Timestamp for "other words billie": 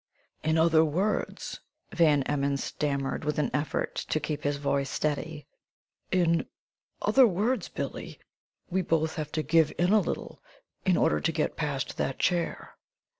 7.03-8.19